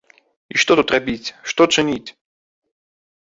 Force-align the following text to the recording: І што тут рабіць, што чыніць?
І 0.53 0.61
што 0.61 0.71
тут 0.79 0.93
рабіць, 0.95 1.33
што 1.51 1.61
чыніць? 1.75 2.09